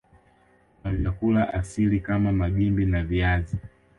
[0.83, 3.57] Kuna vyakula vya asili kama Magimbi na viazi